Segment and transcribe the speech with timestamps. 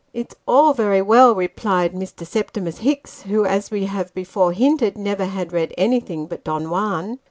[0.15, 2.25] "It's all very well," replied Mr.
[2.25, 7.19] Septimus Hicks, who, as we have before hinted, never had read anything but Don Juan.